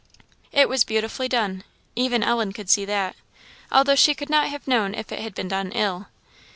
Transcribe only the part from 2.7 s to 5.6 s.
see that, although she could not have known if it had been